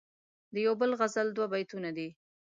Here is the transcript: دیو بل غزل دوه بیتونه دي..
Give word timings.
دیو 0.55 0.71
بل 0.81 0.91
غزل 0.99 1.27
دوه 1.35 1.47
بیتونه 1.53 1.89
دي.. 1.97 2.09